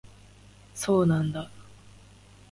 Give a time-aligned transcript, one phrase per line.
[0.73, 1.51] そうなんだ